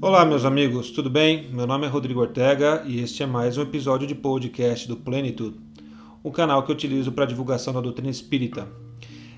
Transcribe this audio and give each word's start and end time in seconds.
Olá, 0.00 0.24
meus 0.24 0.46
amigos, 0.46 0.90
tudo 0.90 1.10
bem? 1.10 1.52
Meu 1.52 1.66
nome 1.66 1.86
é 1.86 1.90
Rodrigo 1.90 2.20
Ortega 2.20 2.82
e 2.86 2.98
este 3.00 3.22
é 3.22 3.26
mais 3.26 3.58
um 3.58 3.62
episódio 3.62 4.06
de 4.06 4.14
podcast 4.14 4.88
do 4.88 4.96
Plenitude, 4.96 5.60
um 6.24 6.30
canal 6.30 6.62
que 6.62 6.70
eu 6.70 6.74
utilizo 6.74 7.12
para 7.12 7.26
divulgação 7.26 7.74
da 7.74 7.80
doutrina 7.82 8.08
espírita. 8.08 8.66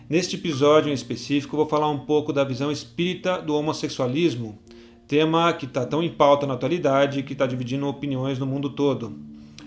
Neste 0.09 0.37
episódio 0.37 0.91
em 0.91 0.95
específico, 0.95 1.57
vou 1.57 1.67
falar 1.67 1.89
um 1.89 1.99
pouco 1.99 2.33
da 2.33 2.45
visão 2.45 2.71
espírita 2.71 3.43
do 3.43 3.57
homossexualismo, 3.57 4.61
tema 5.09 5.53
que 5.53 5.65
está 5.65 5.85
tão 5.85 6.05
em 6.05 6.11
pauta 6.11 6.47
na 6.47 6.55
atualidade 6.55 7.25
que 7.25 7.33
está 7.33 7.47
dividindo 7.47 7.89
opiniões 7.89 8.39
no 8.39 8.47
mundo 8.47 8.71
todo, 8.71 9.19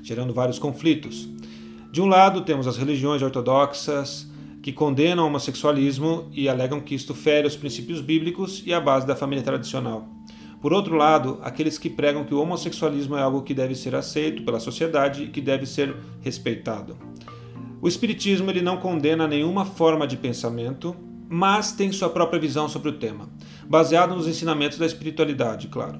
gerando 0.02 0.34
vários 0.34 0.58
conflitos. 0.58 1.28
De 1.92 2.02
um 2.02 2.05
lado, 2.05 2.44
temos 2.44 2.66
as 2.66 2.78
religiões 2.78 3.21
ortodoxas 3.21 4.32
que 4.64 4.71
condenam 4.71 5.25
o 5.25 5.27
homossexualismo 5.27 6.30
e 6.32 6.48
alegam 6.48 6.80
que 6.80 6.95
isto 6.95 7.13
fere 7.13 7.45
os 7.45 7.55
princípios 7.55 8.00
bíblicos 8.00 8.63
e 8.66 8.73
a 8.73 8.80
base 8.80 9.05
da 9.05 9.13
família 9.13 9.44
tradicional. 9.44 10.08
Por 10.62 10.71
outro 10.71 10.95
lado, 10.95 11.38
aqueles 11.44 11.77
que 11.77 11.90
pregam 11.90 12.23
que 12.23 12.34
o 12.34 12.40
homossexualismo 12.40 13.18
é 13.18 13.21
algo 13.21 13.41
que 13.41 13.54
deve 13.54 13.76
ser 13.76 13.94
aceito 13.94 14.44
pela 14.44 14.62
sociedade 14.62 15.23
e 15.23 15.27
que 15.27 15.41
deve 15.41 15.66
ser 15.66 15.94
respeitado. 16.21 16.98
O 17.81 17.90
espiritismo 17.90 18.49
ele 18.49 18.62
não 18.62 18.77
condena 18.77 19.27
nenhuma 19.27 19.66
forma 19.66 20.07
de 20.07 20.16
pensamento, 20.16 20.95
mas 21.27 21.73
tem 21.73 21.91
sua 21.91 22.09
própria 22.09 22.40
visão 22.40 22.70
sobre 22.70 22.88
o 22.88 22.98
tema, 22.98 23.30
baseado 23.68 24.16
nos 24.16 24.30
ensinamentos 24.30 24.77
da 24.77 24.85
espiritualidade, 24.85 25.68
claro. 25.68 25.99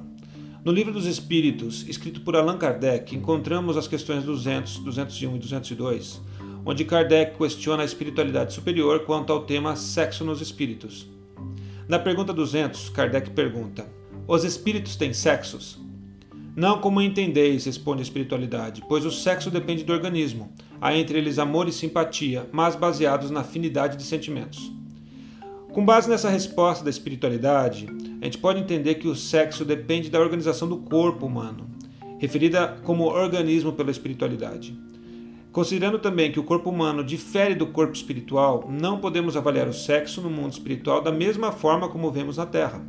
No 0.63 0.71
Livro 0.71 0.93
dos 0.93 1.05
Espíritos, 1.05 1.85
escrito 1.90 2.21
por 2.21 2.38
Allan 2.38 2.57
Kardec, 2.57 3.13
encontramos 3.13 3.76
as 3.76 3.90
questões 3.90 4.23
200, 4.23 4.77
201 4.80 5.35
e 5.35 5.40
202, 5.40 6.21
onde 6.66 6.85
Kardec 6.85 7.38
questiona 7.38 7.84
a 7.84 7.85
espiritualidade 7.85 8.53
superior 8.53 9.02
quanto 9.02 9.34
ao 9.34 9.44
tema 9.44 9.76
sexo 9.76 10.23
nos 10.23 10.41
espíritos. 10.41 11.08
Na 11.88 11.99
pergunta 11.99 12.34
200, 12.34 12.90
Kardec 12.90 13.31
pergunta: 13.31 13.85
os 14.27 14.43
espíritos 14.43 14.96
têm 14.96 15.13
sexos? 15.13 15.82
Não 16.55 16.79
como 16.79 17.01
entendeis, 17.01 17.65
responde 17.65 18.01
a 18.01 18.04
espiritualidade, 18.04 18.84
pois 18.88 19.05
o 19.05 19.12
sexo 19.12 19.49
depende 19.49 19.84
do 19.84 19.91
organismo. 19.91 20.54
Há 20.79 20.96
entre 20.96 21.18
eles 21.18 21.40
amor 21.40 21.68
e 21.68 21.71
simpatia, 21.71 22.48
mas 22.51 22.76
baseados 22.76 23.32
na 23.32 23.40
afinidade 23.40 23.98
de 23.98 24.04
sentimentos. 24.04 24.71
Com 25.73 25.84
base 25.84 26.07
nessa 26.07 26.29
resposta 26.29 26.84
da 26.84 26.91
espiritualidade, 26.91 27.88
a 28.21 28.26
gente 28.26 28.38
pode 28.38 28.60
entender 28.60 28.95
que 28.95 29.07
o 29.07 29.16
sexo 29.16 29.66
depende 29.66 30.12
da 30.12 30.20
organização 30.20 30.70
do 30.70 30.77
corpo 30.77 31.26
humano, 31.26 31.68
referida 32.20 32.77
como 32.84 33.05
organismo 33.05 33.73
pela 33.73 33.90
espiritualidade. 33.90 34.77
Considerando 35.54 35.99
também 35.99 36.32
que 36.32 36.40
o 36.40 36.43
corpo 36.43 36.71
humano 36.71 37.04
difere 37.04 37.54
do 37.54 37.68
corpo 37.68 37.93
espiritual, 37.93 38.68
não 38.68 38.99
podemos 38.99 39.37
avaliar 39.37 39.68
o 39.68 39.73
sexo 39.73 40.20
no 40.20 40.29
mundo 40.29 40.51
espiritual 40.51 40.99
da 40.99 41.12
mesma 41.12 41.51
forma 41.51 41.87
como 41.87 42.12
vemos 42.12 42.37
na 42.37 42.45
Terra. 42.48 42.84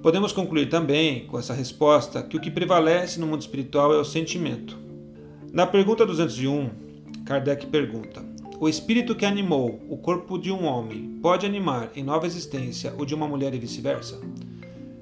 Podemos 0.00 0.32
concluir 0.32 0.68
também, 0.68 1.26
com 1.26 1.36
essa 1.36 1.52
resposta, 1.52 2.22
que 2.22 2.36
o 2.36 2.40
que 2.40 2.52
prevalece 2.52 3.18
no 3.18 3.26
mundo 3.26 3.40
espiritual 3.40 3.92
é 3.92 3.96
o 3.98 4.04
sentimento. 4.04 4.78
Na 5.52 5.66
pergunta 5.66 6.06
201, 6.06 6.70
Kardec 7.26 7.66
pergunta: 7.66 8.24
O 8.60 8.68
espírito 8.68 9.16
que 9.16 9.26
animou 9.26 9.82
o 9.88 9.96
corpo 9.96 10.38
de 10.38 10.52
um 10.52 10.66
homem 10.66 11.18
pode 11.20 11.44
animar 11.44 11.90
em 11.96 12.04
nova 12.04 12.26
existência 12.26 12.94
o 12.96 13.04
de 13.04 13.12
uma 13.12 13.26
mulher 13.26 13.52
e 13.54 13.58
vice-versa? 13.58 14.20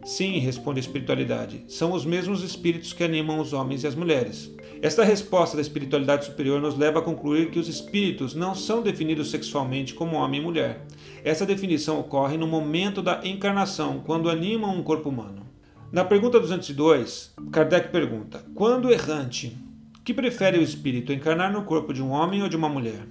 Sim, 0.02 0.38
responde 0.38 0.78
a 0.78 0.80
espiritualidade, 0.80 1.62
são 1.68 1.92
os 1.92 2.06
mesmos 2.06 2.42
espíritos 2.42 2.94
que 2.94 3.04
animam 3.04 3.38
os 3.38 3.52
homens 3.52 3.84
e 3.84 3.86
as 3.86 3.94
mulheres. 3.94 4.50
Esta 4.82 5.04
resposta 5.04 5.54
da 5.54 5.62
espiritualidade 5.62 6.24
superior 6.24 6.60
nos 6.60 6.76
leva 6.76 6.98
a 6.98 7.02
concluir 7.02 7.52
que 7.52 7.58
os 7.60 7.68
espíritos 7.68 8.34
não 8.34 8.52
são 8.52 8.82
definidos 8.82 9.30
sexualmente 9.30 9.94
como 9.94 10.16
homem 10.16 10.40
e 10.40 10.42
mulher. 10.42 10.84
Essa 11.22 11.46
definição 11.46 12.00
ocorre 12.00 12.36
no 12.36 12.48
momento 12.48 13.00
da 13.00 13.20
encarnação, 13.22 14.02
quando 14.04 14.28
animam 14.28 14.74
um 14.74 14.82
corpo 14.82 15.08
humano. 15.08 15.46
Na 15.92 16.04
pergunta 16.04 16.40
202, 16.40 17.32
Kardec 17.52 17.90
pergunta: 17.90 18.44
Quando 18.56 18.90
errante, 18.90 19.56
que 20.02 20.12
prefere 20.12 20.58
o 20.58 20.62
espírito 20.62 21.12
encarnar 21.12 21.52
no 21.52 21.62
corpo 21.62 21.94
de 21.94 22.02
um 22.02 22.10
homem 22.10 22.42
ou 22.42 22.48
de 22.48 22.56
uma 22.56 22.68
mulher? 22.68 23.06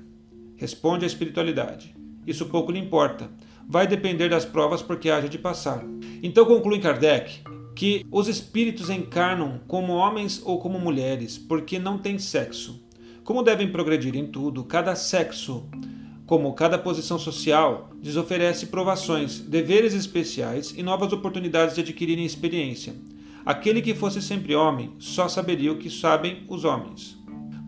Responde 0.58 1.06
a 1.06 1.08
espiritualidade: 1.08 1.96
Isso 2.28 2.48
pouco 2.48 2.74
lhe 2.74 2.80
importa. 2.80 3.30
Vai 3.66 3.88
depender 3.88 4.28
das 4.28 4.44
provas 4.44 4.82
porque 4.82 5.10
haja 5.10 5.30
de 5.30 5.38
passar. 5.38 5.86
Então 6.22 6.46
conclui 6.46 6.80
Kardec 6.80 7.42
que 7.76 8.06
os 8.12 8.28
espíritos 8.28 8.90
encarnam 8.90 9.62
como 9.68 9.94
homens 9.94 10.42
ou 10.44 10.60
como 10.60 10.80
mulheres, 10.80 11.38
porque 11.38 11.80
não 11.80 11.98
têm 11.98 12.20
sexo. 12.20 12.84
Como 13.24 13.44
devem 13.44 13.72
progredir 13.72 14.16
em 14.16 14.28
tudo, 14.28 14.64
cada 14.64 14.96
sexo, 14.96 15.70
como 16.26 16.54
cada 16.54 16.78
posição 16.78 17.20
social, 17.20 17.90
lhes 18.02 18.16
oferece 18.16 18.68
provações, 18.68 19.40
deveres 19.40 19.94
especiais 19.94 20.74
e 20.76 20.82
novas 20.82 21.14
oportunidades 21.14 21.76
de 21.76 21.82
adquirirem 21.82 22.26
experiência. 22.26 22.96
Aquele 23.46 23.82
que 23.82 23.96
fosse 23.96 24.22
sempre 24.22 24.56
homem 24.56 24.94
só 25.00 25.28
saberia 25.28 25.72
o 25.72 25.78
que 25.78 25.90
sabem 25.90 26.46
os 26.48 26.64
homens. 26.64 27.18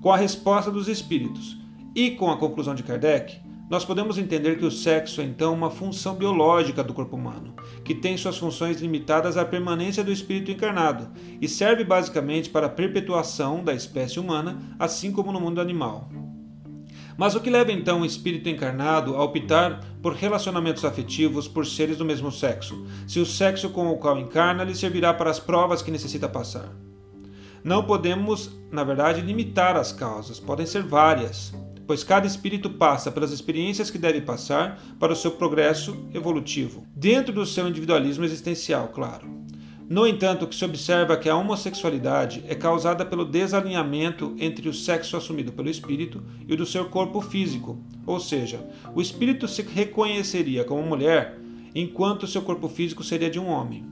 Com 0.02 0.12
a 0.12 0.18
resposta 0.18 0.70
dos 0.70 0.88
espíritos 0.88 1.58
e 1.96 2.12
com 2.12 2.30
a 2.30 2.38
conclusão 2.38 2.76
de 2.76 2.84
Kardec, 2.84 3.43
nós 3.74 3.84
podemos 3.84 4.20
entender 4.20 4.60
que 4.60 4.66
o 4.66 4.70
sexo 4.70 5.20
é 5.20 5.24
então 5.24 5.52
uma 5.52 5.72
função 5.72 6.14
biológica 6.14 6.84
do 6.84 6.94
corpo 6.94 7.16
humano, 7.16 7.56
que 7.84 7.96
tem 7.96 8.16
suas 8.16 8.38
funções 8.38 8.80
limitadas 8.80 9.36
à 9.36 9.44
permanência 9.44 10.04
do 10.04 10.12
espírito 10.12 10.52
encarnado 10.52 11.10
e 11.42 11.50
serve 11.50 11.84
basicamente 11.84 12.52
para 12.52 12.68
a 12.68 12.70
perpetuação 12.70 13.64
da 13.64 13.74
espécie 13.74 14.20
humana, 14.20 14.60
assim 14.78 15.12
como 15.12 15.32
no 15.32 15.42
mundo 15.42 15.60
animal. 15.60 16.08
Mas 17.18 17.34
o 17.34 17.40
que 17.40 17.50
leva 17.50 17.72
então 17.72 18.02
o 18.02 18.06
espírito 18.06 18.48
encarnado 18.48 19.16
a 19.16 19.24
optar 19.24 19.84
por 20.04 20.14
relacionamentos 20.14 20.86
afetivos 20.86 21.48
por 21.48 21.66
seres 21.66 21.98
do 21.98 22.06
mesmo 22.06 22.32
sexo, 22.32 22.86
se 23.08 23.20
o 23.20 23.26
sexo 23.26 23.72
com 23.72 23.90
o 23.90 23.98
qual 23.98 24.20
encarna 24.20 24.64
lhe 24.64 24.76
servirá 24.76 25.16
para 25.16 25.32
as 25.32 25.40
provas 25.40 25.82
que 25.82 25.90
necessita 25.90 26.30
passar? 26.30 26.70
Não 27.64 27.84
podemos, 27.86 28.52
na 28.72 28.84
verdade, 28.84 29.22
limitar 29.22 29.76
as 29.76 29.92
causas, 29.92 30.40
podem 30.40 30.68
ser 30.68 30.84
várias 30.84 31.52
pois 31.86 32.04
cada 32.04 32.28
espírito 32.28 32.70
passa 32.70 33.12
pelas 33.12 33.32
experiências 33.32 33.90
que 33.90 33.98
deve 33.98 34.22
passar 34.22 34.82
para 35.00 35.14
o 35.14 35.16
seu 35.16 35.32
progresso 35.32 36.08
evolutivo, 36.14 36.86
dentro 36.96 37.34
do 37.34 37.46
seu 37.46 37.68
individualismo 37.68 38.24
existencial, 38.26 38.90
claro. 38.90 39.44
No 39.90 40.08
entanto, 40.08 40.46
o 40.46 40.48
que 40.48 40.56
se 40.56 40.64
observa 40.64 41.14
é 41.14 41.18
que 41.18 41.30
a 41.30 41.36
homossexualidade 41.36 42.44
é 42.48 42.56
causada 42.56 43.06
pelo 43.06 43.26
desalinhamento 43.26 44.34
entre 44.40 44.70
o 44.70 44.74
sexo 44.74 45.18
assumido 45.18 45.52
pelo 45.52 45.70
espírito 45.70 46.24
e 46.48 46.54
o 46.54 46.58
do 46.58 46.66
seu 46.66 46.86
corpo 46.86 47.22
físico, 47.22 47.78
ou 48.06 48.20
seja, 48.20 48.66
o 48.96 49.02
espírito 49.02 49.48
se 49.48 49.62
reconheceria 49.62 50.64
como 50.64 50.82
mulher 50.82 51.38
enquanto 51.76 52.28
seu 52.28 52.42
corpo 52.42 52.70
físico 52.70 53.04
seria 53.04 53.30
de 53.30 53.40
um 53.40 53.48
homem. 53.48 53.86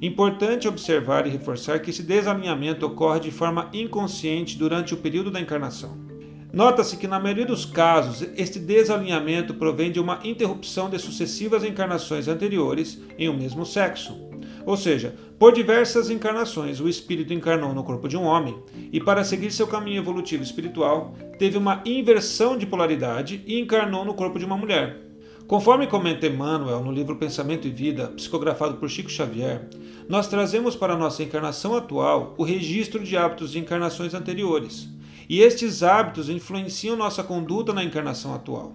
Importante 0.00 0.66
observar 0.66 1.26
e 1.26 1.30
reforçar 1.30 1.78
que 1.80 1.90
esse 1.90 2.02
desalinhamento 2.02 2.86
ocorre 2.86 3.20
de 3.20 3.30
forma 3.30 3.68
inconsciente 3.74 4.56
durante 4.56 4.94
o 4.94 4.96
período 4.96 5.30
da 5.30 5.40
encarnação. 5.40 6.09
Nota-se 6.52 6.96
que, 6.96 7.06
na 7.06 7.20
maioria 7.20 7.46
dos 7.46 7.64
casos, 7.64 8.26
este 8.36 8.58
desalinhamento 8.58 9.54
provém 9.54 9.92
de 9.92 10.00
uma 10.00 10.18
interrupção 10.24 10.90
de 10.90 10.98
sucessivas 10.98 11.62
encarnações 11.62 12.26
anteriores 12.26 13.00
em 13.16 13.28
um 13.28 13.36
mesmo 13.36 13.64
sexo. 13.64 14.18
Ou 14.66 14.76
seja, 14.76 15.14
por 15.38 15.52
diversas 15.52 16.10
encarnações, 16.10 16.80
o 16.80 16.88
espírito 16.88 17.32
encarnou 17.32 17.72
no 17.72 17.84
corpo 17.84 18.08
de 18.08 18.16
um 18.16 18.24
homem 18.24 18.56
e, 18.92 19.00
para 19.00 19.22
seguir 19.22 19.52
seu 19.52 19.66
caminho 19.66 19.98
evolutivo 19.98 20.42
espiritual, 20.42 21.14
teve 21.38 21.56
uma 21.56 21.82
inversão 21.86 22.58
de 22.58 22.66
polaridade 22.66 23.42
e 23.46 23.60
encarnou 23.60 24.04
no 24.04 24.14
corpo 24.14 24.38
de 24.38 24.44
uma 24.44 24.56
mulher. 24.56 24.98
Conforme 25.46 25.86
comenta 25.86 26.26
Emmanuel 26.26 26.82
no 26.82 26.92
livro 26.92 27.16
Pensamento 27.16 27.66
e 27.66 27.70
Vida, 27.70 28.08
psicografado 28.08 28.76
por 28.76 28.90
Chico 28.90 29.10
Xavier, 29.10 29.68
nós 30.08 30.28
trazemos 30.28 30.76
para 30.76 30.96
nossa 30.96 31.22
encarnação 31.22 31.76
atual 31.76 32.34
o 32.36 32.44
registro 32.44 33.02
de 33.02 33.16
hábitos 33.16 33.52
de 33.52 33.58
encarnações 33.58 34.14
anteriores 34.14 34.88
e 35.30 35.42
estes 35.42 35.84
hábitos 35.84 36.28
influenciam 36.28 36.96
nossa 36.96 37.22
conduta 37.22 37.72
na 37.72 37.84
encarnação 37.84 38.34
atual. 38.34 38.74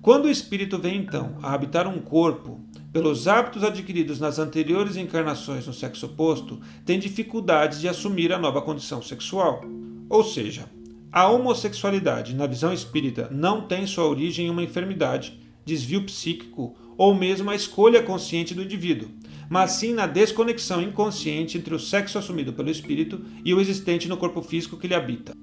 Quando 0.00 0.24
o 0.24 0.30
espírito 0.30 0.78
vem 0.78 0.96
então 0.96 1.36
a 1.42 1.52
habitar 1.52 1.86
um 1.86 1.98
corpo, 1.98 2.58
pelos 2.90 3.28
hábitos 3.28 3.62
adquiridos 3.62 4.18
nas 4.18 4.38
anteriores 4.38 4.96
encarnações 4.96 5.66
no 5.66 5.74
sexo 5.74 6.06
oposto, 6.06 6.58
tem 6.86 6.98
dificuldades 6.98 7.78
de 7.78 7.88
assumir 7.88 8.32
a 8.32 8.38
nova 8.38 8.62
condição 8.62 9.02
sexual. 9.02 9.66
Ou 10.08 10.24
seja, 10.24 10.64
a 11.12 11.28
homossexualidade, 11.28 12.34
na 12.34 12.46
visão 12.46 12.72
espírita, 12.72 13.28
não 13.30 13.66
tem 13.66 13.86
sua 13.86 14.06
origem 14.06 14.46
em 14.46 14.50
uma 14.50 14.62
enfermidade, 14.62 15.38
desvio 15.62 16.04
psíquico 16.04 16.74
ou 16.96 17.14
mesmo 17.14 17.50
a 17.50 17.54
escolha 17.54 18.02
consciente 18.02 18.54
do 18.54 18.62
indivíduo, 18.62 19.10
mas 19.50 19.72
sim 19.72 19.92
na 19.92 20.06
desconexão 20.06 20.80
inconsciente 20.80 21.58
entre 21.58 21.74
o 21.74 21.78
sexo 21.78 22.16
assumido 22.16 22.54
pelo 22.54 22.70
espírito 22.70 23.22
e 23.44 23.52
o 23.52 23.60
existente 23.60 24.08
no 24.08 24.16
corpo 24.16 24.40
físico 24.40 24.78
que 24.78 24.88
lhe 24.88 24.94
habita. 24.94 25.34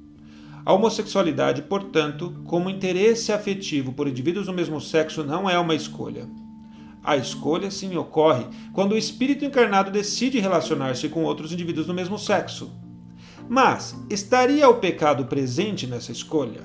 A 0.66 0.74
homossexualidade, 0.74 1.62
portanto, 1.64 2.36
como 2.46 2.70
interesse 2.70 3.32
afetivo 3.32 3.94
por 3.94 4.08
indivíduos 4.08 4.46
do 4.46 4.54
mesmo 4.54 4.80
sexo, 4.80 5.24
não 5.24 5.50
é 5.50 5.58
uma 5.58 5.76
escolha. 5.76 6.28
A 7.04 7.16
escolha, 7.16 7.72
sim, 7.72 7.96
ocorre 7.96 8.46
quando 8.74 8.92
o 8.92 8.98
espírito 8.98 9.46
encarnado 9.46 9.90
decide 9.90 10.40
relacionar-se 10.40 11.08
com 11.10 11.24
outros 11.24 11.52
indivíduos 11.54 11.88
do 11.88 11.94
mesmo 11.94 12.20
sexo. 12.20 12.72
Mas 13.48 13.96
estaria 14.10 14.70
o 14.70 14.76
pecado 14.76 15.26
presente 15.26 15.88
nessa 15.88 16.12
escolha? 16.12 16.62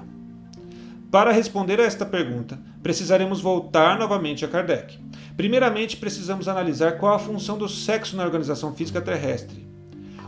Para 1.11 1.31
responder 1.31 1.81
a 1.81 1.85
esta 1.85 2.05
pergunta, 2.05 2.61
precisaremos 2.82 3.41
voltar 3.41 3.99
novamente 3.99 4.44
a 4.44 4.49
Kardec. 4.49 4.99
Primeiramente, 5.37 5.96
precisamos 5.96 6.49
analisar 6.49 6.99
qual 6.99 7.14
a 7.14 7.19
função 7.19 7.56
do 7.56 7.69
sexo 7.69 8.17
na 8.17 8.25
organização 8.25 8.75
física 8.75 9.00
terrestre. 9.00 9.63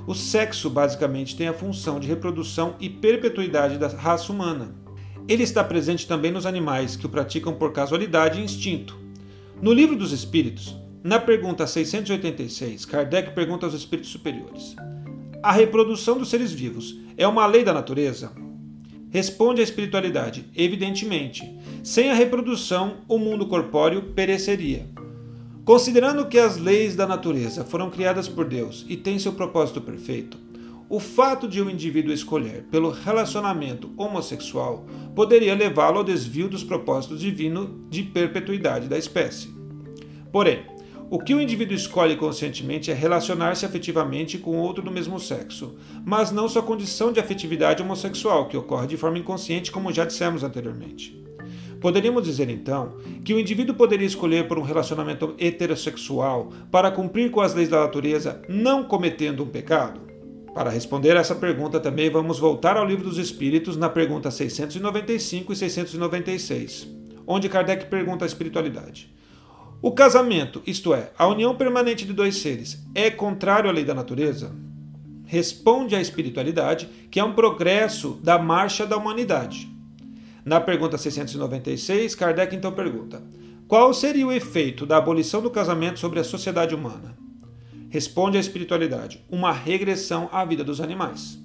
O 0.06 0.14
sexo, 0.14 0.70
basicamente, 0.70 1.34
tem 1.34 1.48
a 1.48 1.52
função 1.52 1.98
de 1.98 2.06
reprodução 2.06 2.76
e 2.78 2.88
perpetuidade 2.88 3.76
da 3.76 3.88
raça 3.88 4.32
humana. 4.32 4.74
Ele 5.28 5.42
está 5.42 5.64
presente 5.64 6.06
também 6.06 6.30
nos 6.30 6.46
animais, 6.46 6.94
que 6.94 7.06
o 7.06 7.08
praticam 7.08 7.52
por 7.52 7.72
casualidade 7.72 8.40
e 8.40 8.44
instinto. 8.44 8.96
No 9.60 9.72
Livro 9.72 9.96
dos 9.96 10.12
Espíritos, 10.12 10.76
na 11.02 11.18
pergunta 11.18 11.66
686, 11.66 12.84
Kardec 12.84 13.34
pergunta 13.34 13.66
aos 13.66 13.74
espíritos 13.74 14.12
superiores: 14.12 14.76
A 15.42 15.50
reprodução 15.50 16.18
dos 16.18 16.28
seres 16.28 16.52
vivos 16.52 16.96
é 17.16 17.26
uma 17.26 17.46
lei 17.46 17.64
da 17.64 17.72
natureza? 17.72 18.30
Responde 19.10 19.60
a 19.60 19.64
espiritualidade: 19.64 20.44
evidentemente. 20.54 21.58
Sem 21.82 22.10
a 22.10 22.14
reprodução, 22.14 22.98
o 23.08 23.18
mundo 23.18 23.46
corpóreo 23.46 24.02
pereceria. 24.14 24.86
Considerando 25.66 26.28
que 26.28 26.38
as 26.38 26.56
leis 26.56 26.94
da 26.94 27.08
natureza 27.08 27.64
foram 27.64 27.90
criadas 27.90 28.28
por 28.28 28.44
Deus 28.44 28.86
e 28.88 28.96
têm 28.96 29.18
seu 29.18 29.32
propósito 29.32 29.80
perfeito, 29.80 30.38
o 30.88 31.00
fato 31.00 31.48
de 31.48 31.60
um 31.60 31.68
indivíduo 31.68 32.12
escolher 32.12 32.62
pelo 32.70 32.88
relacionamento 32.88 33.90
homossexual 33.96 34.86
poderia 35.12 35.56
levá-lo 35.56 35.98
ao 35.98 36.04
desvio 36.04 36.48
dos 36.48 36.62
propósitos 36.62 37.18
divinos 37.18 37.68
de 37.90 38.04
perpetuidade 38.04 38.86
da 38.86 38.96
espécie. 38.96 39.52
Porém, 40.30 40.64
o 41.10 41.18
que 41.18 41.34
o 41.34 41.40
indivíduo 41.40 41.74
escolhe 41.74 42.14
conscientemente 42.14 42.92
é 42.92 42.94
relacionar-se 42.94 43.66
afetivamente 43.66 44.38
com 44.38 44.60
outro 44.60 44.84
do 44.84 44.92
mesmo 44.92 45.18
sexo, 45.18 45.74
mas 46.04 46.30
não 46.30 46.48
sua 46.48 46.62
condição 46.62 47.10
de 47.10 47.18
afetividade 47.18 47.82
homossexual, 47.82 48.46
que 48.46 48.56
ocorre 48.56 48.86
de 48.86 48.96
forma 48.96 49.18
inconsciente, 49.18 49.72
como 49.72 49.92
já 49.92 50.04
dissemos 50.04 50.44
anteriormente. 50.44 51.25
Poderíamos 51.86 52.24
dizer 52.24 52.50
então 52.50 52.96
que 53.24 53.32
o 53.32 53.38
indivíduo 53.38 53.76
poderia 53.76 54.08
escolher 54.08 54.48
por 54.48 54.58
um 54.58 54.62
relacionamento 54.62 55.36
heterossexual 55.38 56.50
para 56.68 56.90
cumprir 56.90 57.30
com 57.30 57.40
as 57.40 57.54
leis 57.54 57.68
da 57.68 57.78
natureza, 57.78 58.42
não 58.48 58.82
cometendo 58.82 59.44
um 59.44 59.48
pecado? 59.48 60.00
Para 60.52 60.68
responder 60.68 61.16
a 61.16 61.20
essa 61.20 61.36
pergunta, 61.36 61.78
também 61.78 62.10
vamos 62.10 62.40
voltar 62.40 62.76
ao 62.76 62.84
Livro 62.84 63.04
dos 63.04 63.18
Espíritos 63.18 63.76
na 63.76 63.88
pergunta 63.88 64.32
695 64.32 65.52
e 65.52 65.56
696, 65.56 66.88
onde 67.24 67.48
Kardec 67.48 67.86
pergunta 67.86 68.24
a 68.24 68.26
espiritualidade. 68.26 69.14
O 69.80 69.92
casamento, 69.92 70.60
isto 70.66 70.92
é, 70.92 71.12
a 71.16 71.28
união 71.28 71.54
permanente 71.54 72.04
de 72.04 72.12
dois 72.12 72.34
seres, 72.38 72.84
é 72.96 73.12
contrário 73.12 73.70
à 73.70 73.72
lei 73.72 73.84
da 73.84 73.94
natureza? 73.94 74.52
Responde 75.24 75.94
a 75.94 76.00
espiritualidade 76.00 76.88
que 77.12 77.20
é 77.20 77.24
um 77.24 77.34
progresso 77.34 78.18
da 78.24 78.36
marcha 78.36 78.84
da 78.84 78.96
humanidade. 78.96 79.75
Na 80.46 80.60
pergunta 80.60 80.96
696, 80.96 82.14
Kardec 82.14 82.54
então 82.54 82.70
pergunta: 82.70 83.20
Qual 83.66 83.92
seria 83.92 84.24
o 84.24 84.30
efeito 84.30 84.86
da 84.86 84.96
abolição 84.96 85.42
do 85.42 85.50
casamento 85.50 85.98
sobre 85.98 86.20
a 86.20 86.24
sociedade 86.24 86.72
humana? 86.72 87.18
Responde 87.90 88.36
a 88.36 88.40
espiritualidade: 88.40 89.24
uma 89.28 89.50
regressão 89.50 90.28
à 90.30 90.44
vida 90.44 90.62
dos 90.62 90.80
animais. 90.80 91.44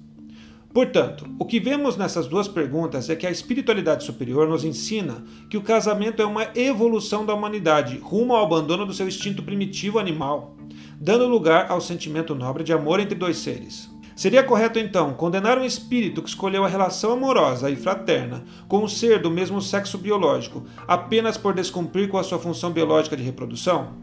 Portanto, 0.72 1.26
o 1.36 1.44
que 1.44 1.58
vemos 1.58 1.96
nessas 1.96 2.28
duas 2.28 2.46
perguntas 2.46 3.10
é 3.10 3.16
que 3.16 3.26
a 3.26 3.30
espiritualidade 3.30 4.04
superior 4.04 4.48
nos 4.48 4.64
ensina 4.64 5.24
que 5.50 5.56
o 5.56 5.62
casamento 5.62 6.22
é 6.22 6.24
uma 6.24 6.46
evolução 6.54 7.26
da 7.26 7.34
humanidade 7.34 7.98
rumo 7.98 8.34
ao 8.34 8.44
abandono 8.44 8.86
do 8.86 8.94
seu 8.94 9.08
instinto 9.08 9.42
primitivo 9.42 9.98
animal, 9.98 10.56
dando 11.00 11.26
lugar 11.26 11.72
ao 11.72 11.80
sentimento 11.80 12.36
nobre 12.36 12.62
de 12.62 12.72
amor 12.72 13.00
entre 13.00 13.16
dois 13.16 13.38
seres. 13.38 13.90
Seria 14.14 14.42
correto 14.42 14.78
então 14.78 15.14
condenar 15.14 15.58
um 15.58 15.64
espírito 15.64 16.22
que 16.22 16.28
escolheu 16.28 16.64
a 16.64 16.68
relação 16.68 17.12
amorosa 17.12 17.70
e 17.70 17.76
fraterna 17.76 18.44
com 18.68 18.84
um 18.84 18.88
ser 18.88 19.20
do 19.20 19.30
mesmo 19.30 19.60
sexo 19.60 19.96
biológico 19.96 20.64
apenas 20.86 21.36
por 21.36 21.54
descumprir 21.54 22.08
com 22.08 22.18
a 22.18 22.22
sua 22.22 22.38
função 22.38 22.70
biológica 22.70 23.16
de 23.16 23.22
reprodução? 23.22 23.94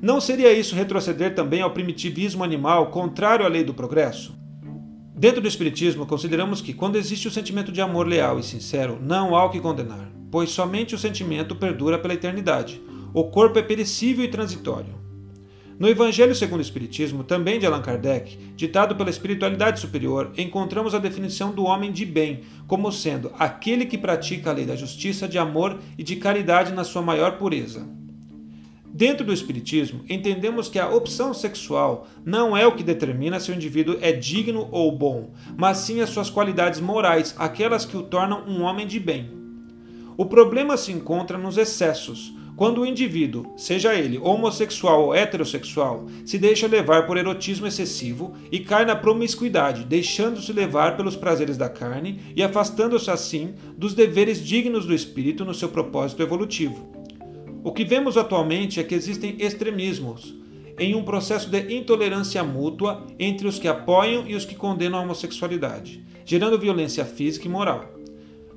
Não 0.00 0.20
seria 0.20 0.52
isso 0.52 0.74
retroceder 0.74 1.34
também 1.34 1.62
ao 1.62 1.70
primitivismo 1.70 2.44
animal 2.44 2.90
contrário 2.90 3.44
à 3.46 3.48
lei 3.48 3.64
do 3.64 3.74
progresso? 3.74 4.34
Dentro 5.16 5.40
do 5.40 5.48
Espiritismo, 5.48 6.04
consideramos 6.04 6.60
que, 6.60 6.74
quando 6.74 6.96
existe 6.96 7.28
o 7.28 7.30
sentimento 7.30 7.70
de 7.70 7.80
amor 7.80 8.06
leal 8.06 8.38
e 8.38 8.42
sincero, 8.42 8.98
não 9.00 9.36
há 9.36 9.44
o 9.44 9.50
que 9.50 9.60
condenar, 9.60 10.10
pois 10.30 10.50
somente 10.50 10.94
o 10.94 10.98
sentimento 10.98 11.54
perdura 11.54 11.98
pela 11.98 12.14
eternidade. 12.14 12.82
O 13.14 13.24
corpo 13.30 13.58
é 13.58 13.62
perecível 13.62 14.24
e 14.24 14.28
transitório. 14.28 15.03
No 15.76 15.88
Evangelho 15.88 16.36
segundo 16.36 16.60
o 16.60 16.62
Espiritismo, 16.62 17.24
também 17.24 17.58
de 17.58 17.66
Allan 17.66 17.82
Kardec, 17.82 18.38
ditado 18.54 18.94
pela 18.94 19.10
espiritualidade 19.10 19.80
superior, 19.80 20.32
encontramos 20.38 20.94
a 20.94 21.00
definição 21.00 21.50
do 21.50 21.64
homem 21.64 21.90
de 21.90 22.06
bem 22.06 22.42
como 22.68 22.92
sendo 22.92 23.32
aquele 23.38 23.84
que 23.84 23.98
pratica 23.98 24.50
a 24.50 24.52
lei 24.52 24.64
da 24.64 24.76
justiça, 24.76 25.26
de 25.26 25.36
amor 25.36 25.80
e 25.98 26.04
de 26.04 26.14
caridade 26.14 26.72
na 26.72 26.84
sua 26.84 27.02
maior 27.02 27.38
pureza. 27.38 27.88
Dentro 28.86 29.26
do 29.26 29.32
Espiritismo, 29.32 30.04
entendemos 30.08 30.68
que 30.68 30.78
a 30.78 30.88
opção 30.88 31.34
sexual 31.34 32.06
não 32.24 32.56
é 32.56 32.64
o 32.64 32.76
que 32.76 32.84
determina 32.84 33.40
se 33.40 33.50
o 33.50 33.54
indivíduo 33.54 33.98
é 34.00 34.12
digno 34.12 34.68
ou 34.70 34.96
bom, 34.96 35.32
mas 35.56 35.78
sim 35.78 36.00
as 36.00 36.10
suas 36.10 36.30
qualidades 36.30 36.78
morais, 36.78 37.34
aquelas 37.36 37.84
que 37.84 37.96
o 37.96 38.04
tornam 38.04 38.44
um 38.46 38.62
homem 38.62 38.86
de 38.86 39.00
bem. 39.00 39.28
O 40.16 40.24
problema 40.24 40.76
se 40.76 40.92
encontra 40.92 41.36
nos 41.36 41.58
excessos, 41.58 42.32
quando 42.56 42.82
o 42.82 42.86
indivíduo, 42.86 43.52
seja 43.56 43.94
ele 43.94 44.16
homossexual 44.18 45.06
ou 45.06 45.14
heterossexual, 45.14 46.06
se 46.24 46.38
deixa 46.38 46.68
levar 46.68 47.04
por 47.04 47.16
erotismo 47.16 47.66
excessivo 47.66 48.32
e 48.50 48.60
cai 48.60 48.84
na 48.84 48.94
promiscuidade, 48.94 49.84
deixando-se 49.84 50.52
levar 50.52 50.96
pelos 50.96 51.16
prazeres 51.16 51.56
da 51.56 51.68
carne 51.68 52.20
e 52.36 52.42
afastando-se 52.44 53.10
assim 53.10 53.54
dos 53.76 53.92
deveres 53.92 54.44
dignos 54.44 54.86
do 54.86 54.94
espírito 54.94 55.44
no 55.44 55.52
seu 55.52 55.68
propósito 55.68 56.22
evolutivo. 56.22 56.92
O 57.64 57.72
que 57.72 57.84
vemos 57.84 58.16
atualmente 58.16 58.78
é 58.78 58.84
que 58.84 58.94
existem 58.94 59.36
extremismos 59.40 60.36
em 60.78 60.94
um 60.94 61.02
processo 61.02 61.48
de 61.50 61.74
intolerância 61.74 62.44
mútua 62.44 63.04
entre 63.18 63.48
os 63.48 63.58
que 63.58 63.66
apoiam 63.66 64.28
e 64.28 64.34
os 64.34 64.44
que 64.44 64.54
condenam 64.54 64.98
a 64.98 65.02
homossexualidade, 65.02 66.04
gerando 66.24 66.58
violência 66.58 67.04
física 67.04 67.46
e 67.46 67.50
moral. 67.50 67.93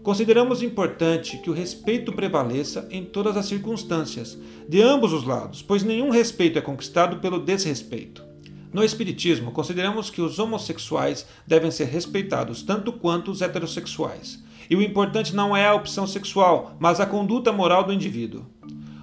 Consideramos 0.08 0.64
importante 0.64 1.38
que 1.40 1.50
o 1.50 1.54
respeito 1.54 2.14
prevaleça 2.14 2.88
em 2.90 3.04
todas 3.04 3.36
as 3.36 3.46
circunstâncias, 3.46 4.40
de 4.66 4.82
ambos 4.82 5.12
os 5.12 5.26
lados, 5.26 5.62
pois 5.62 5.84
nenhum 5.84 6.10
respeito 6.10 6.58
é 6.58 6.62
conquistado 6.62 7.18
pelo 7.18 7.42
desrespeito. 7.42 8.24
No 8.72 8.86
Espiritismo, 8.86 9.52
consideramos 9.52 10.10
que 10.10 10.22
os 10.22 10.40
homossexuais 10.40 11.28
devem 11.46 11.70
ser 11.72 11.90
respeitados 11.90 12.64
tanto 12.64 12.94
quanto 12.94 13.32
os 13.32 13.42
heterossexuais. 13.42 14.42
E 14.70 14.78
o 14.78 14.82
importante 14.82 15.36
não 15.36 15.54
é 15.54 15.68
a 15.68 15.76
opção 15.76 16.08
sexual, 16.08 16.78
mas 16.80 17.02
a 17.02 17.06
conduta 17.06 17.52
moral 17.52 17.84
do 17.84 17.92
indivíduo. 17.92 18.46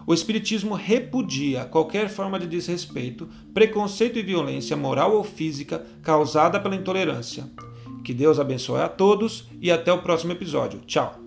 O 0.06 0.14
Espiritismo 0.14 0.74
repudia 0.74 1.66
qualquer 1.66 2.08
forma 2.08 2.38
de 2.38 2.46
desrespeito, 2.46 3.28
preconceito 3.52 4.18
e 4.18 4.22
violência 4.22 4.74
moral 4.74 5.14
ou 5.14 5.22
física 5.22 5.84
causada 6.02 6.58
pela 6.58 6.74
intolerância. 6.74 7.44
Que 8.04 8.12
Deus 8.12 8.38
abençoe 8.38 8.82
a 8.82 8.88
todos 8.88 9.48
e 9.60 9.72
até 9.72 9.92
o 9.92 10.02
próximo 10.02 10.32
episódio. 10.32 10.80
Tchau! 10.86 11.23